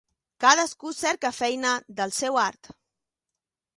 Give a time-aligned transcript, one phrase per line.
[0.43, 2.73] Cadascú cerca feina del seu art.